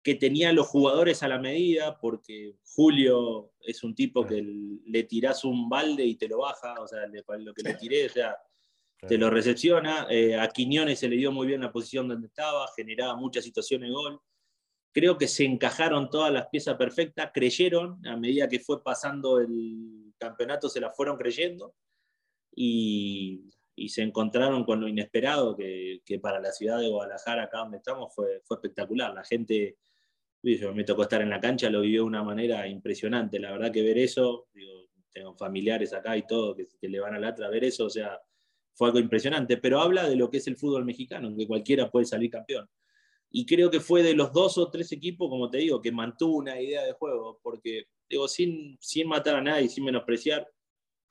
[0.03, 4.41] que tenía los jugadores a la medida, porque Julio es un tipo que
[4.85, 8.09] le tirás un balde y te lo baja, o sea, lo que le tiré, o
[8.09, 8.35] sea,
[9.07, 10.07] te lo recepciona.
[10.09, 13.89] Eh, a Quiñones se le dio muy bien la posición donde estaba, generaba muchas situaciones
[13.89, 14.19] de gol.
[14.93, 20.13] Creo que se encajaron todas las piezas perfectas, creyeron, a medida que fue pasando el
[20.17, 21.73] campeonato se la fueron creyendo
[22.53, 27.59] y, y se encontraron con lo inesperado que, que, para la ciudad de Guadalajara, acá
[27.59, 29.13] donde estamos, fue, fue espectacular.
[29.13, 29.77] La gente,
[30.43, 33.39] yo me tocó estar en la cancha, lo vivió de una manera impresionante.
[33.39, 37.15] La verdad que ver eso, digo, tengo familiares acá y todo que, que le van
[37.15, 38.19] al Atlas a ver eso, o sea,
[38.73, 42.05] fue algo impresionante, pero habla de lo que es el fútbol mexicano, que cualquiera puede
[42.05, 42.67] salir campeón.
[43.29, 46.37] Y creo que fue de los dos o tres equipos, como te digo, que mantuvo
[46.37, 50.41] una idea de juego, porque, digo, sin, sin matar a nadie, sin menospreciar,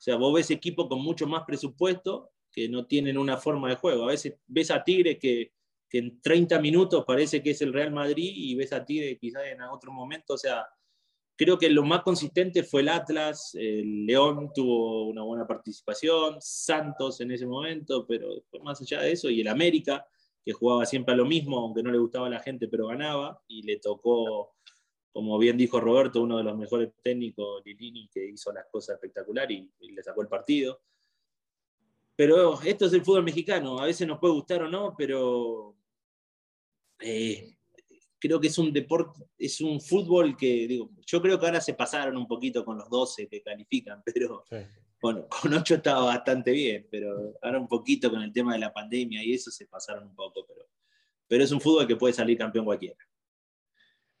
[0.01, 3.75] o sea, vos ves equipos con mucho más presupuesto que no tienen una forma de
[3.75, 4.03] juego.
[4.03, 5.53] A veces ves a Tigre que,
[5.93, 9.61] en 30 minutos parece que es el Real Madrid y ves a Tigre quizás en
[9.61, 10.65] otro momento, o sea,
[11.41, 17.19] Creo que lo más consistente fue el Atlas, el León tuvo una buena participación, Santos
[17.19, 18.27] en ese momento, pero
[18.61, 20.05] más allá de eso, y el América,
[20.45, 23.41] que jugaba siempre a lo mismo, aunque no le gustaba a la gente, pero ganaba,
[23.47, 24.53] y le tocó,
[25.11, 29.51] como bien dijo Roberto, uno de los mejores técnicos, Lilini, que hizo las cosas espectacular
[29.51, 30.79] y, y le sacó el partido.
[32.15, 35.75] Pero esto es el fútbol mexicano, a veces nos puede gustar o no, pero
[36.99, 37.57] eh,
[38.21, 41.73] creo que es un deporte, es un fútbol que, digo, yo creo que ahora se
[41.73, 44.57] pasaron un poquito con los 12 que califican, pero sí.
[45.01, 48.71] bueno, con 8 estaba bastante bien, pero ahora un poquito con el tema de la
[48.71, 50.69] pandemia y eso se pasaron un poco, pero,
[51.27, 52.97] pero es un fútbol que puede salir campeón cualquiera.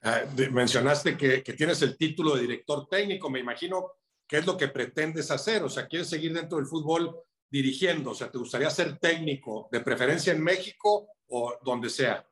[0.01, 4.55] Ah, mencionaste que, que tienes el título de director técnico, me imagino ¿qué es lo
[4.55, 5.61] que pretendes hacer?
[5.61, 7.13] O sea, ¿quieres seguir dentro del fútbol
[7.49, 8.11] dirigiendo?
[8.11, 12.25] O sea, ¿te gustaría ser técnico, de preferencia en México o donde sea?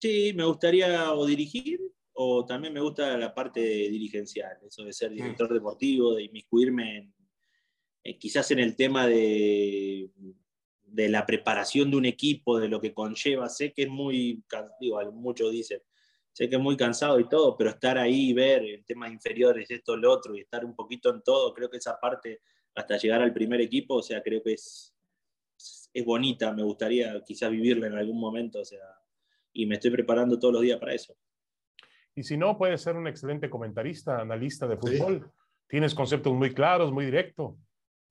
[0.00, 1.80] Sí, me gustaría o dirigir
[2.12, 7.12] o también me gusta la parte dirigencial, eso de ser director deportivo, de inmiscuirme
[8.18, 10.10] quizás en el tema de,
[10.82, 13.48] de la preparación de un equipo, de lo que conlleva.
[13.48, 14.42] Sé que es muy,
[14.80, 15.80] digo, muchos dicen,
[16.32, 19.70] sé que es muy cansado y todo, pero estar ahí y ver el tema inferiores,
[19.70, 22.40] esto, lo otro, y estar un poquito en todo, creo que esa parte,
[22.74, 24.94] hasta llegar al primer equipo, o sea, creo que es,
[25.92, 28.80] es bonita, me gustaría quizás vivirla en algún momento, o sea,
[29.58, 31.16] y me estoy preparando todos los días para eso.
[32.14, 35.32] Y si no, puedes ser un excelente comentarista, analista de fútbol.
[35.66, 37.58] Tienes conceptos muy claros, muy directo.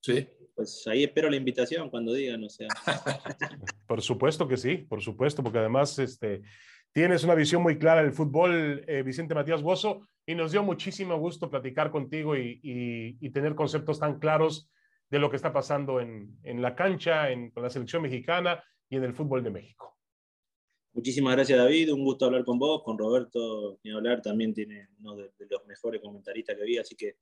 [0.02, 0.28] Sí.
[0.54, 2.68] Pues ahí espero la invitación cuando digan, o sea.
[3.88, 6.42] por supuesto que sí, por supuesto, porque además este,
[6.92, 11.18] tienes una visión muy clara del fútbol, eh, Vicente Matías Bozo, y nos dio muchísimo
[11.18, 14.70] gusto platicar contigo y, y, tener conceptos tan claros
[15.10, 19.06] de lo que está pasando en, en la cancha, en, la selección mexicana y en
[19.06, 19.97] el fútbol de México.
[20.98, 21.94] Muchísimas gracias, David.
[21.94, 26.02] Un gusto hablar con vos, con Roberto, ni hablar, también tiene uno de, los mejores
[26.02, 27.18] comentaristas que vi, así que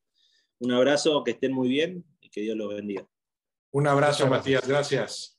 [0.59, 3.05] un abrazo, que estén muy bien y que Dios los bendiga.
[3.71, 5.37] Un abrazo, Matías, gracias.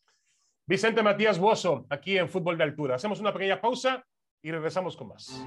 [0.67, 2.97] Vicente Matías Bozo, aquí en Fútbol de Altura.
[2.97, 4.07] Hacemos una pequeña pausa
[4.43, 5.43] y regresamos con más.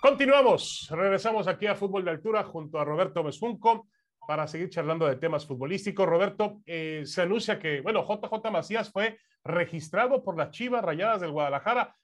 [0.00, 3.88] Continuamos, regresamos aquí a Fútbol de Altura junto a Roberto Mesunco
[4.26, 6.06] para seguir charlando de temas futbolísticos.
[6.06, 11.32] Roberto, eh, se anuncia que, bueno, JJ Macías fue registrado por las Chivas Rayadas del
[11.32, 11.94] Guadalajara,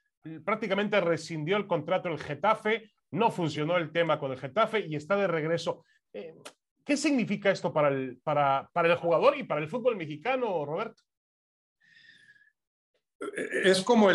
[0.44, 5.16] prácticamente rescindió el contrato el Getafe, no funcionó el tema con el Getafe y está
[5.16, 5.84] de regreso.
[6.12, 6.34] Eh,
[6.84, 11.02] ¿Qué significa esto para el jugador y para el fútbol mexicano, Roberto?
[13.64, 14.08] es como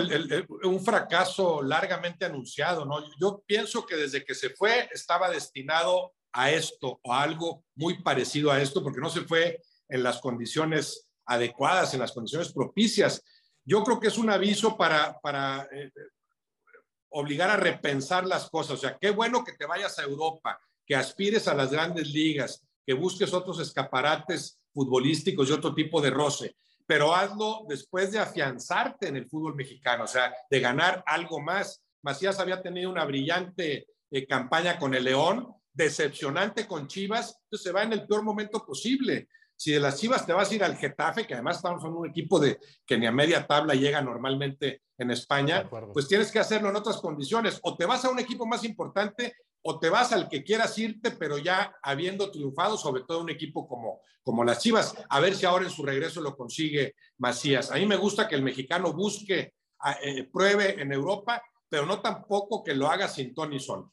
[0.64, 3.04] un fracaso largamente anunciado, ¿no?
[3.20, 8.52] Yo pienso que desde que se fue estaba destinado a esto o algo muy parecido
[8.52, 13.24] a esto, porque no se fue en las condiciones adecuadas, en las condiciones propicias.
[13.66, 15.92] Yo creo que es un aviso para, para eh,
[17.10, 18.74] obligar a repensar las cosas.
[18.74, 22.64] O sea, qué bueno que te vayas a Europa, que aspires a las grandes ligas,
[22.86, 29.08] que busques otros escaparates futbolísticos y otro tipo de roce, pero hazlo después de afianzarte
[29.08, 31.82] en el fútbol mexicano, o sea, de ganar algo más.
[32.04, 37.72] Macías había tenido una brillante eh, campaña con el León, decepcionante con Chivas, entonces se
[37.72, 39.30] va en el peor momento posible.
[39.56, 42.10] Si de las Chivas te vas a ir al Getafe, que además estamos en un
[42.10, 46.70] equipo de que ni a media tabla llega normalmente en España, pues tienes que hacerlo
[46.70, 47.60] en otras condiciones.
[47.64, 51.12] O te vas a un equipo más importante o te vas al que quieras irte,
[51.12, 55.46] pero ya habiendo triunfado, sobre todo un equipo como, como las Chivas, a ver si
[55.46, 57.72] ahora en su regreso lo consigue Macías.
[57.72, 59.54] A mí me gusta que el mexicano busque,
[60.04, 63.92] eh, pruebe en Europa, pero no tampoco que lo haga sin Tony Son.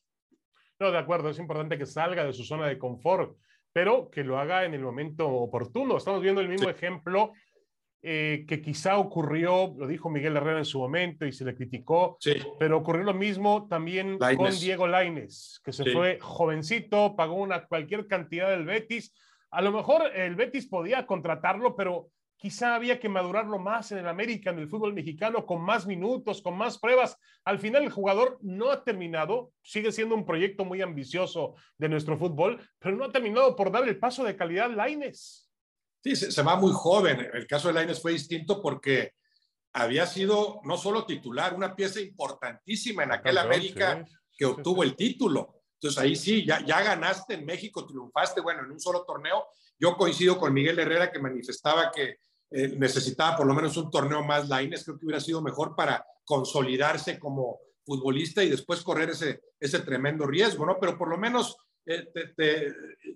[0.80, 3.36] No, de acuerdo, es importante que salga de su zona de confort,
[3.72, 5.96] pero que lo haga en el momento oportuno.
[5.96, 7.32] Estamos viendo el mismo ejemplo
[8.06, 12.18] eh, que quizá ocurrió, lo dijo Miguel Herrera en su momento y se le criticó,
[12.58, 18.06] pero ocurrió lo mismo también con Diego Laines, que se fue jovencito, pagó una cualquier
[18.06, 19.14] cantidad del Betis.
[19.50, 22.10] A lo mejor el Betis podía contratarlo, pero
[22.44, 26.42] quizá había que madurarlo más en el América, en el fútbol mexicano, con más minutos,
[26.42, 27.16] con más pruebas.
[27.42, 32.18] Al final el jugador no ha terminado, sigue siendo un proyecto muy ambicioso de nuestro
[32.18, 35.50] fútbol, pero no ha terminado por dar el paso de calidad Laines.
[36.02, 37.30] Sí, se, va muy joven.
[37.32, 39.12] El caso de Laines fue distinto porque
[39.72, 44.04] había sido no solo titular, una pieza importantísima en aquel América
[44.36, 45.62] que obtuvo el título.
[45.80, 49.46] Entonces ahí sí, ya, ya ganaste en México, triunfaste, bueno, en un solo torneo.
[49.78, 52.18] Yo coincido con Miguel Herrera que manifestaba que
[52.56, 56.06] eh, necesitaba por lo menos un torneo más Laines, creo que hubiera sido mejor para
[56.24, 60.78] consolidarse como futbolista y después correr ese, ese tremendo riesgo, ¿no?
[60.78, 62.72] Pero por lo menos eh, te,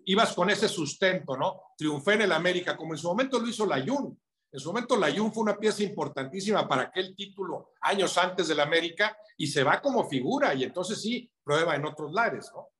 [0.06, 1.62] ibas con ese sustento, ¿no?
[1.76, 4.20] Triunfé en el América, como en su momento lo hizo Layún.
[4.50, 9.16] En su momento Layún fue una pieza importantísima para aquel título años antes del América
[9.36, 12.70] y se va como figura y entonces sí, prueba en otros lares, ¿no?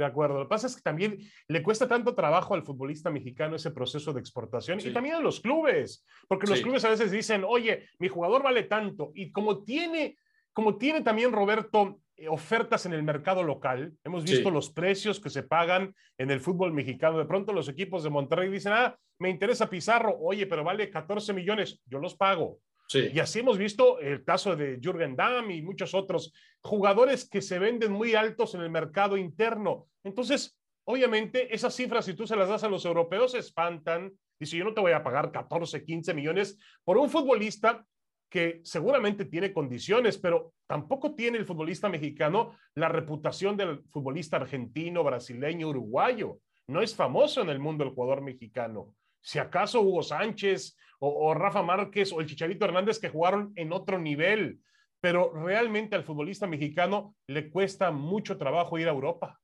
[0.00, 0.38] De acuerdo.
[0.38, 4.14] Lo que pasa es que también le cuesta tanto trabajo al futbolista mexicano ese proceso
[4.14, 8.08] de exportación y también a los clubes, porque los clubes a veces dicen, oye, mi
[8.08, 10.16] jugador vale tanto y como tiene,
[10.54, 15.28] como tiene también Roberto eh, ofertas en el mercado local, hemos visto los precios que
[15.28, 17.18] se pagan en el fútbol mexicano.
[17.18, 21.34] De pronto los equipos de Monterrey dicen, ah, me interesa Pizarro, oye, pero vale 14
[21.34, 22.58] millones, yo los pago.
[22.92, 27.58] Y así hemos visto el caso de Jürgen Damm y muchos otros jugadores que se
[27.58, 29.86] venden muy altos en el mercado interno.
[30.02, 34.12] Entonces, obviamente, esas cifras, si tú se las das a los europeos, se espantan.
[34.38, 37.84] Dice, yo no te voy a pagar 14, 15 millones por un futbolista
[38.28, 45.04] que seguramente tiene condiciones, pero tampoco tiene el futbolista mexicano la reputación del futbolista argentino,
[45.04, 46.38] brasileño, uruguayo.
[46.68, 48.94] no es famoso en el mundo el jugador mexicano.
[49.20, 53.98] Si acaso Hugo Sánchez o, Rafa Márquez o el Chicharito Hernández que jugaron en otro
[53.98, 54.60] nivel,
[55.00, 59.40] pero realmente al futbolista mexicano le cuesta mucho trabajo ir a Europa.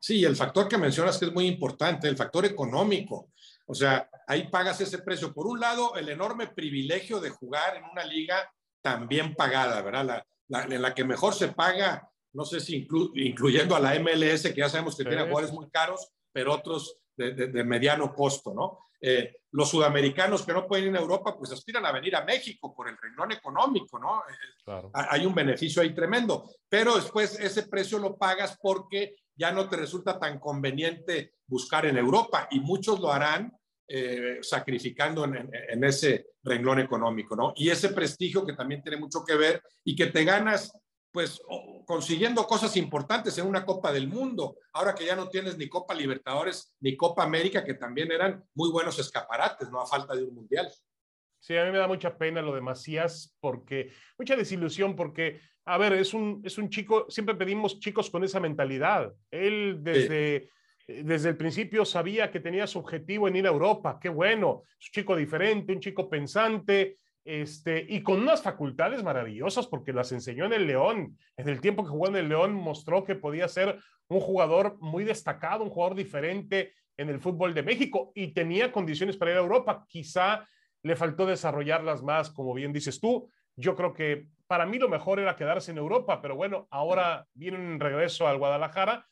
[0.00, 3.30] Sí, el factor que mencionas que es muy importante, el factor económico.
[3.66, 5.34] O sea, ahí pagas ese precio.
[5.34, 8.48] Por un lado, el enorme privilegio de jugar en una liga
[8.80, 10.24] también pagada, ¿verdad?
[10.48, 14.68] en la que mejor se paga, no sé si incluyendo a la MLS, que ya
[14.68, 18.87] sabemos que tiene jugadores muy caros, pero otros de, mediano costo, ¿no?
[19.00, 22.74] Eh, los sudamericanos que no pueden ir a Europa, pues aspiran a venir a México
[22.74, 24.22] por el renglón económico, ¿no?
[24.28, 29.68] Eh, hay un beneficio ahí tremendo, pero después ese precio lo pagas porque ya no
[29.68, 33.52] te resulta tan conveniente buscar en Europa y muchos lo harán
[33.86, 37.54] eh, sacrificando en, en, ese renglón económico, ¿no?
[37.56, 40.72] Y ese prestigio que también tiene mucho que ver y que te ganas
[41.10, 41.42] pues
[41.86, 45.94] consiguiendo cosas importantes en una Copa del Mundo, ahora que ya no tienes ni Copa
[45.94, 50.34] Libertadores ni Copa América, que también eran muy buenos escaparates, no a falta de un
[50.34, 50.70] mundial.
[51.40, 55.78] Sí, a mí me da mucha pena lo de Macías, porque, mucha desilusión, porque, a
[55.78, 59.14] ver, es un, es un chico, siempre pedimos chicos con esa mentalidad.
[59.30, 60.50] Él desde,
[60.86, 64.88] desde el principio sabía que tenía su objetivo en ir a Europa, qué bueno, es
[64.88, 70.46] un chico diferente, un chico pensante, este, y con unas facultades maravillosas porque las enseñó
[70.46, 71.18] en el León.
[71.36, 75.04] En el tiempo que jugó en el León mostró que podía ser un jugador muy
[75.04, 79.40] destacado, un jugador diferente en el fútbol de México y tenía condiciones para ir a
[79.40, 79.84] Europa.
[79.88, 80.48] Quizá
[80.82, 83.28] le faltó desarrollarlas más, como bien dices tú.
[83.56, 87.58] Yo creo que para mí lo mejor era quedarse en Europa, pero bueno, ahora viene
[87.58, 89.06] un regreso al Guadalajara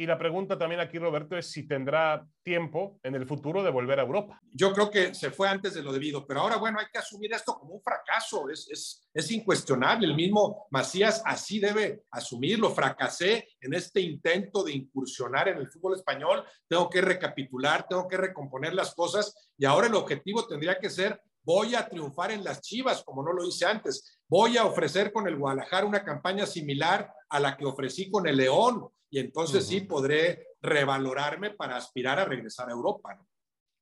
[0.00, 3.98] y la pregunta también aquí, Roberto, es si tendrá tiempo en el futuro de volver
[4.00, 4.40] a Europa.
[4.50, 7.34] Yo creo que se fue antes de lo debido, pero ahora, bueno, hay que asumir
[7.34, 8.48] esto como un fracaso.
[8.48, 10.06] Es, es, es incuestionable.
[10.06, 12.70] El mismo Macías así debe asumirlo.
[12.70, 16.46] Fracasé en este intento de incursionar en el fútbol español.
[16.66, 21.20] Tengo que recapitular, tengo que recomponer las cosas y ahora el objetivo tendría que ser
[21.42, 24.20] voy a triunfar en las Chivas, como no lo hice antes.
[24.28, 28.36] Voy a ofrecer con el Guadalajara una campaña similar a la que ofrecí con el
[28.36, 33.18] León y entonces sí podré revalorarme para aspirar a regresar a Europa.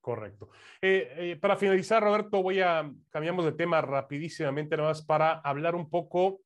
[0.01, 0.49] Correcto.
[0.81, 5.75] Eh, eh, para finalizar, Roberto, voy a cambiamos de tema rapidísimamente, nada más para hablar
[5.75, 6.41] un poco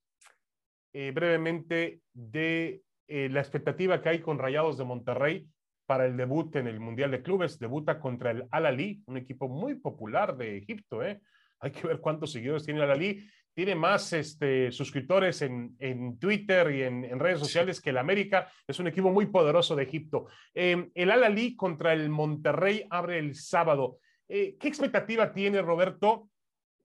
[0.92, 5.46] eh, brevemente de la expectativa que hay con Rayados de Monterrey
[5.92, 7.59] para el debut en el Mundial de Clubes.
[7.59, 11.02] Debuta contra el Al-Ali, un equipo muy popular de Egipto.
[11.02, 16.74] Hay que ver cuántos seguidores tiene el Al-Ali tiene más este, suscriptores en, en Twitter
[16.74, 18.50] y en, en, redes sociales que el América.
[18.66, 20.28] Es un equipo muy poderoso de Egipto.
[20.55, 23.98] Eh, el Al-Ali contra el Monterrey abre el sábado.
[24.31, 26.31] Eh, ¿Qué expectativa tiene Roberto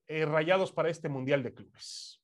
[0.06, 2.22] eh, Rayados para este Mundial de Clubes?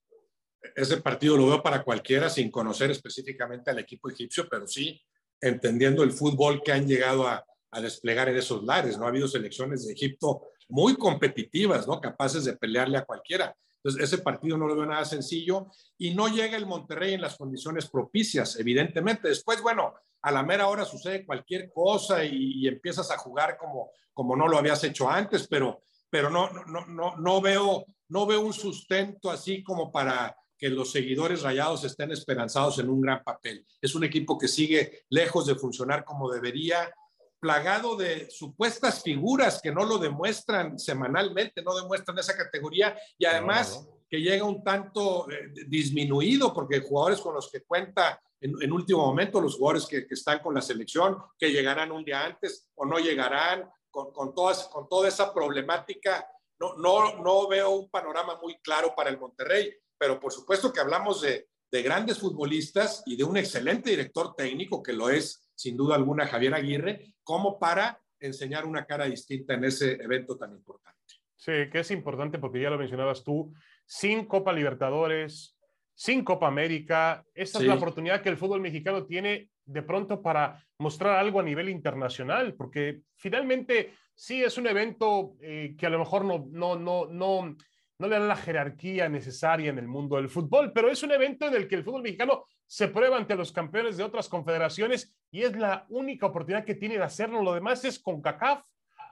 [0.76, 5.02] Ese partido lo veo para cualquiera sin conocer específicamente al equipo egipcio, pero sí
[5.42, 8.98] entendiendo el fútbol que han llegado a, a desplegar en esos lares.
[8.98, 12.00] No ha habido selecciones de Egipto muy competitivas, ¿no?
[12.00, 13.56] Capaces de pelearle a cualquiera.
[13.84, 15.68] Entonces, ese partido no lo veo nada sencillo
[15.98, 19.28] y no llega el Monterrey en las condiciones propicias, evidentemente.
[19.28, 24.38] Después, bueno, a la mera hora sucede cualquier cosa y, empiezas a jugar como, como
[24.38, 28.54] no lo habías hecho antes, pero, pero no, no, no, no, veo, no veo un
[28.54, 33.66] sustento así como para que los seguidores rayados estén esperanzados en un gran papel.
[33.82, 36.90] Es un equipo que sigue lejos de funcionar como debería
[37.38, 43.86] plagado de supuestas figuras que no lo demuestran semanalmente, no demuestran esa categoría y además
[44.10, 49.42] que llega un tanto eh, disminuido porque jugadores con los que cuenta en, último momento,
[49.42, 53.70] los jugadores que, están con la selección, que llegarán un día antes o no llegarán,
[53.92, 56.26] con, con, todas, con toda esa problemática,
[56.58, 59.74] no, no, no veo un panorama muy claro para el Monterrey,
[60.04, 64.84] pero por supuesto que hablamos de, de grandes futbolistas y de un excelente director técnico
[64.84, 69.64] que lo es sin duda alguna Javier Aguirre, como para enseñar una cara distinta en
[69.64, 71.00] ese evento tan importante.
[71.38, 73.54] Sí, que es importante porque ya lo mencionabas tú,
[73.86, 75.58] sin Copa Libertadores,
[75.96, 80.62] sin Copa América, esta es la oportunidad que el fútbol mexicano tiene de pronto para
[80.80, 86.00] mostrar algo a nivel internacional, porque finalmente sí es un evento eh, que a lo
[86.00, 87.56] mejor no, no, no, no,
[88.00, 91.48] no le dan la jerarquía necesaria en el mundo del fútbol, pero es un evento
[91.48, 95.44] en el que el fútbol mexicano se prueba ante los campeones de otras confederaciones y
[95.44, 97.44] es la única oportunidad que tiene de hacerlo.
[97.44, 98.64] Lo demás es con CACAF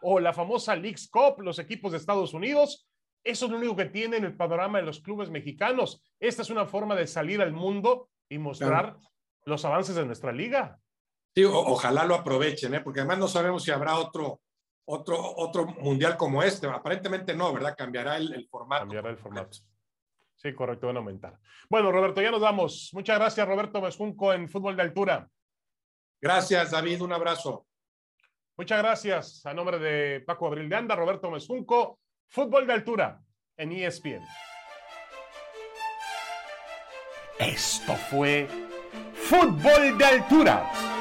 [0.02, 2.88] o la famosa Leagues Cup, los equipos de Estados Unidos.
[3.24, 6.04] Eso es lo único que tiene en el panorama de los clubes mexicanos.
[6.20, 8.98] Esta es una forma de salir al mundo y mostrar
[9.46, 10.80] los avances de nuestra liga.
[11.36, 12.82] Sí, ojalá lo aprovechen, ¿eh?
[12.82, 14.42] porque además no sabemos si habrá otro,
[14.92, 16.68] otro, otro mundial como este.
[16.68, 17.76] Aparentemente no, ¿verdad?
[17.78, 18.82] Cambiará el, el formato.
[18.82, 19.58] Cambiará el formato.
[20.36, 21.40] Sí, correcto, van a aumentar.
[21.70, 22.90] Bueno, Roberto, ya nos vamos.
[22.94, 25.28] Muchas gracias, Roberto Mesjunco en Fútbol de Altura.
[26.20, 27.02] Gracias, David.
[27.02, 27.66] Un abrazo.
[28.58, 33.20] Muchas gracias a nombre de Paco Abril de Anda, Roberto Mezunco, Fútbol de Altura
[33.58, 34.24] en ESPN.
[37.40, 38.48] Esto fue
[39.16, 41.01] Fútbol de Altura.